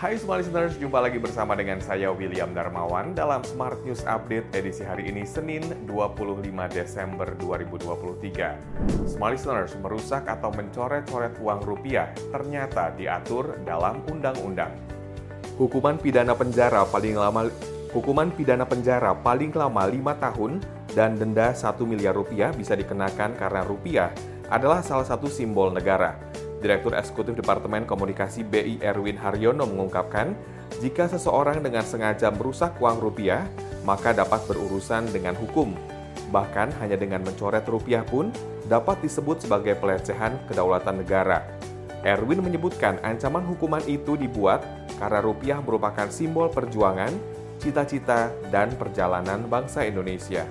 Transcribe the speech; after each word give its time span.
Hai 0.00 0.16
semua 0.16 0.40
listeners, 0.40 0.80
jumpa 0.80 0.96
lagi 0.96 1.20
bersama 1.20 1.52
dengan 1.52 1.76
saya 1.76 2.08
William 2.08 2.56
Darmawan 2.56 3.12
dalam 3.12 3.44
Smart 3.44 3.84
News 3.84 4.00
Update 4.08 4.48
edisi 4.56 4.80
hari 4.80 5.12
ini 5.12 5.28
Senin 5.28 5.60
25 5.84 6.40
Desember 6.72 7.28
2023. 7.36 9.04
Smart 9.04 9.36
listeners, 9.36 9.76
merusak 9.76 10.24
atau 10.24 10.48
mencoret-coret 10.56 11.36
uang 11.36 11.60
rupiah 11.68 12.16
ternyata 12.32 12.96
diatur 12.96 13.60
dalam 13.68 14.00
undang-undang. 14.08 14.72
Hukuman 15.60 16.00
pidana 16.00 16.32
penjara 16.32 16.88
paling 16.88 17.20
lama 17.20 17.52
hukuman 17.92 18.32
pidana 18.32 18.64
penjara 18.64 19.12
paling 19.12 19.52
lama 19.52 19.84
5 19.84 20.00
tahun 20.16 20.64
dan 20.96 21.20
denda 21.20 21.52
1 21.52 21.76
miliar 21.84 22.16
rupiah 22.16 22.56
bisa 22.56 22.72
dikenakan 22.72 23.36
karena 23.36 23.68
rupiah 23.68 24.08
adalah 24.48 24.80
salah 24.80 25.04
satu 25.04 25.28
simbol 25.28 25.68
negara. 25.68 26.29
Direktur 26.60 26.92
Eksekutif 26.92 27.32
Departemen 27.40 27.88
Komunikasi 27.88 28.44
BI 28.44 28.84
Erwin 28.84 29.16
Haryono 29.16 29.64
mengungkapkan, 29.64 30.36
jika 30.84 31.08
seseorang 31.08 31.64
dengan 31.64 31.82
sengaja 31.82 32.28
merusak 32.28 32.76
uang 32.78 33.00
rupiah, 33.00 33.48
maka 33.82 34.12
dapat 34.12 34.44
berurusan 34.44 35.08
dengan 35.08 35.32
hukum. 35.40 35.72
Bahkan 36.30 36.76
hanya 36.84 37.00
dengan 37.00 37.24
mencoret 37.24 37.64
rupiah 37.64 38.04
pun 38.04 38.28
dapat 38.68 39.00
disebut 39.00 39.42
sebagai 39.42 39.74
pelecehan 39.80 40.36
kedaulatan 40.46 41.00
negara. 41.00 41.42
Erwin 42.04 42.44
menyebutkan 42.44 43.00
ancaman 43.02 43.44
hukuman 43.44 43.82
itu 43.88 44.14
dibuat 44.16 44.62
karena 45.00 45.20
rupiah 45.24 45.58
merupakan 45.64 46.08
simbol 46.12 46.52
perjuangan, 46.52 47.12
cita-cita, 47.56 48.32
dan 48.52 48.72
perjalanan 48.76 49.48
bangsa 49.48 49.84
Indonesia. 49.84 50.44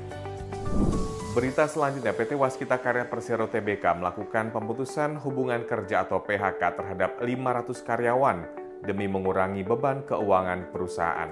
Berita 1.29 1.69
selanjutnya, 1.69 2.09
PT 2.09 2.33
Waskita 2.33 2.81
Karya 2.81 3.05
Persero 3.05 3.45
Tbk 3.45 4.01
melakukan 4.01 4.49
pemutusan 4.49 5.13
hubungan 5.21 5.61
kerja 5.61 6.01
atau 6.01 6.25
PHK 6.25 6.57
terhadap 6.57 7.21
500 7.21 7.85
karyawan 7.85 8.37
demi 8.81 9.05
mengurangi 9.05 9.61
beban 9.61 10.01
keuangan 10.09 10.73
perusahaan. 10.73 11.29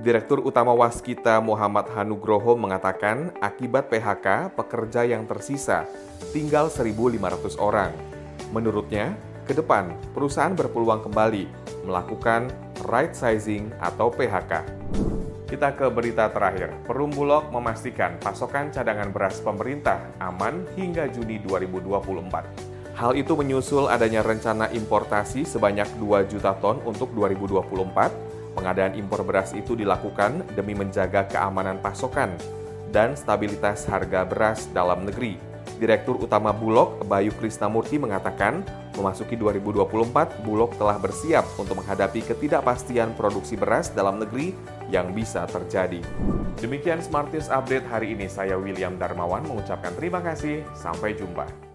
Direktur 0.00 0.40
Utama 0.40 0.72
Waskita 0.72 1.44
Muhammad 1.44 1.92
Hanugroho 1.92 2.56
mengatakan 2.56 3.36
akibat 3.44 3.92
PHK, 3.92 4.56
pekerja 4.56 5.04
yang 5.04 5.28
tersisa 5.28 5.84
tinggal 6.32 6.72
1.500 6.72 7.60
orang. 7.60 7.92
Menurutnya, 8.48 9.12
ke 9.44 9.52
depan 9.52 9.92
perusahaan 10.16 10.56
berpeluang 10.56 11.04
kembali 11.04 11.44
melakukan 11.84 12.48
right 12.88 13.12
sizing 13.12 13.68
atau 13.76 14.08
PHK. 14.08 14.64
Kita 15.52 15.68
ke 15.76 15.84
berita 15.92 16.32
terakhir. 16.32 16.72
Perum 16.88 17.12
Bulog 17.12 17.52
memastikan 17.52 18.16
pasokan 18.24 18.72
cadangan 18.72 19.12
beras 19.12 19.36
pemerintah 19.36 20.00
aman 20.16 20.64
hingga 20.80 21.12
Juni 21.12 21.44
2024. 21.44 22.96
Hal 22.96 23.12
itu 23.12 23.36
menyusul 23.36 23.84
adanya 23.84 24.24
rencana 24.24 24.72
importasi 24.72 25.44
sebanyak 25.44 25.84
2 26.00 26.24
juta 26.32 26.56
ton 26.56 26.80
untuk 26.88 27.12
2024. 27.12 27.68
Pengadaan 28.56 28.96
impor 28.96 29.28
beras 29.28 29.52
itu 29.52 29.76
dilakukan 29.76 30.40
demi 30.56 30.72
menjaga 30.72 31.28
keamanan 31.28 31.84
pasokan 31.84 32.32
dan 32.88 33.12
stabilitas 33.12 33.84
harga 33.84 34.24
beras 34.24 34.72
dalam 34.72 35.04
negeri. 35.04 35.51
Direktur 35.82 36.14
Utama 36.14 36.54
Bulog, 36.54 37.02
Bayu 37.10 37.34
Krisnamurti 37.34 37.98
mengatakan, 37.98 38.62
memasuki 38.94 39.34
2024, 39.34 40.46
Bulog 40.46 40.70
telah 40.78 40.94
bersiap 40.94 41.42
untuk 41.58 41.82
menghadapi 41.82 42.22
ketidakpastian 42.22 43.18
produksi 43.18 43.58
beras 43.58 43.90
dalam 43.90 44.22
negeri 44.22 44.54
yang 44.94 45.10
bisa 45.10 45.42
terjadi. 45.50 45.98
Demikian 46.62 47.02
Smart 47.02 47.34
News 47.34 47.50
Update 47.50 47.90
hari 47.90 48.14
ini. 48.14 48.30
Saya 48.30 48.54
William 48.54 48.94
Darmawan 48.94 49.42
mengucapkan 49.42 49.90
terima 49.98 50.22
kasih. 50.22 50.62
Sampai 50.78 51.18
jumpa. 51.18 51.71